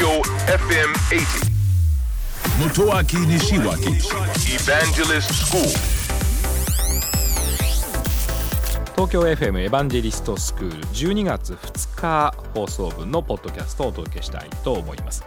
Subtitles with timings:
[0.00, 1.50] Tokyo FM 80.
[2.58, 4.00] Motoaki Nishiwaki
[4.48, 5.60] Evangelist School.
[8.94, 15.22] 東京 FM エヴァンジェリストスクール12月2日放送分のポッドキャストをお届けしたいと思います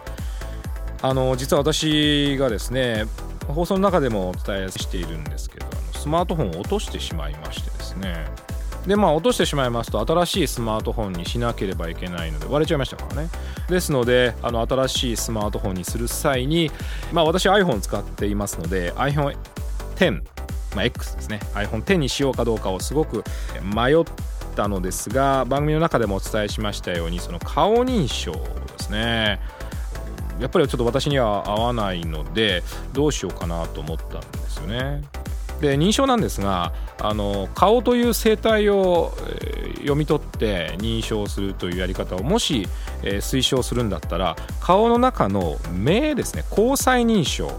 [1.02, 3.04] あの実は私がですね
[3.46, 8.26] 放送の中でもお伝えしているんですけどスマートフォンを落としてしまいましてですね
[8.86, 13.28] でまあ落としてしまいますと新しいスマートフォンにしなければいけないので割れちゃいましたからね。
[13.68, 16.70] ですのであの新しいスマートフォンにする際に
[17.12, 20.22] まあ私 iPhone 使っていますので iPhone10
[20.74, 21.40] まあ、X ですね。
[21.54, 23.24] iPhone10 にしようかどうかをすごく
[23.62, 24.04] 迷っ
[24.56, 28.38] たのですが番組の中でもお伝えしましたようにその顔認証で
[28.78, 29.40] すね。
[30.40, 35.02] やっぱりちょっと私には合わないのでどうしようかなと思ったんですよね。
[35.64, 42.66] で認証なんですがあの顔という生態を、えー読み取って認証するというやり方をもし、
[43.02, 47.52] えー推奨するんだったら顔の中の目ですね交際認証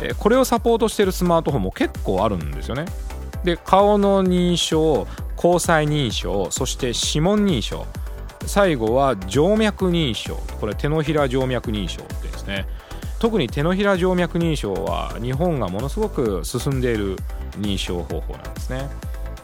[0.00, 2.86] えーこれをサポートしているスマートフォンも結構あるんですよね。
[3.44, 7.86] で顔の認証交際認証そして指紋認証
[8.46, 12.66] 最後は静脈認証これ手のひら静脈認証ってですね
[13.26, 17.16] 特に手のひら静脈認証は日本がものすごく進んでいる
[17.58, 18.88] 認証方法なんですね。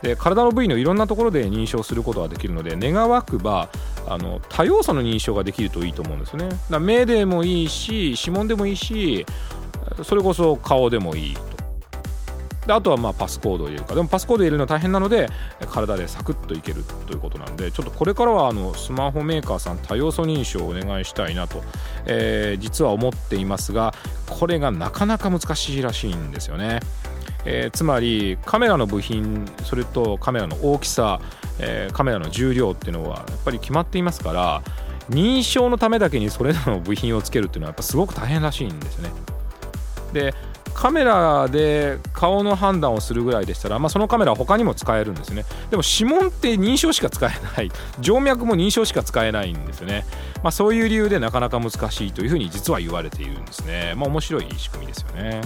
[0.03, 3.71] で体の部位のいろんなところで認証することができるので願わくば
[4.07, 6.51] あの多要素の認証ができるといいと思うんですよね。
[6.71, 9.27] だ目でもいいし指紋でもいいし
[10.05, 11.37] それこそ顔でもいい。
[12.67, 15.29] であとはまあパスコードを入れるかでもパスコード入れるのは大変なので
[15.71, 21.63] 体でサクッといけるということなんでちょっとこれからはあのスマホメーカーさん多要素認証をお願いしたいなと、
[22.07, 23.95] えー実は思っていますが
[24.29, 26.81] これがなかなか難しいらしいんですよね。
[27.45, 31.21] えーつまりカメラの部品それとカメラの大きさ、
[31.59, 34.63] えーカメラの重量っていうのはやっぱり決まっていますから
[35.11, 39.11] 認証のためだけにそれらの部品をつけるっていうのはやっぱすごく大変らしいんですよね。
[40.13, 40.35] で
[40.75, 45.45] カメラで顔の判断をするぐらいでしたら、まあ、そのカメラは他にも使えるんですね。
[45.71, 47.71] でも指紋って認証しか使えない。
[48.03, 50.05] 静脈も認証しか使えないんですよね、
[50.43, 53.95] まあ、そういう理由でなかなか難しいというふうに実は言われているんですね。
[53.97, 55.41] まあ面白い仕組みですよね。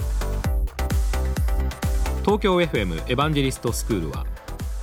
[2.21, 4.25] 東京 FM エヴァンジェリストスクールは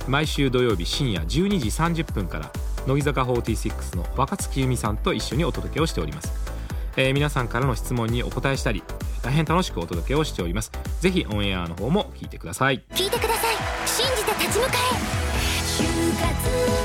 [0.07, 1.27] 毎週土曜日深夜12
[1.59, 2.51] 時30分から
[2.87, 6.31] 乃木坂46の若月由美さんと一緒にお届けをしております、
[6.97, 8.83] えー皆さんからの質問にお答えしたり
[9.21, 10.71] 大変楽しくお届けをしております。
[11.01, 12.83] ぜひオンエアの方も聞いてください。
[12.91, 13.55] 聞いてください。
[13.87, 14.71] 信じて立ち向か
[16.81, 16.84] え。